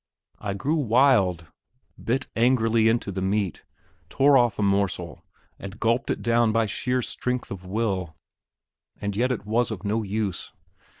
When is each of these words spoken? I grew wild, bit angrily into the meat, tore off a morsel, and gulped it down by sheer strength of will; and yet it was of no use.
I 0.39 0.55
grew 0.55 0.77
wild, 0.77 1.45
bit 2.03 2.27
angrily 2.35 2.87
into 2.89 3.11
the 3.11 3.21
meat, 3.21 3.61
tore 4.09 4.35
off 4.35 4.57
a 4.57 4.63
morsel, 4.63 5.23
and 5.59 5.79
gulped 5.79 6.09
it 6.09 6.23
down 6.23 6.51
by 6.51 6.65
sheer 6.65 7.03
strength 7.03 7.51
of 7.51 7.67
will; 7.67 8.15
and 8.99 9.15
yet 9.15 9.31
it 9.31 9.45
was 9.45 9.69
of 9.69 9.83
no 9.85 10.01
use. 10.01 10.53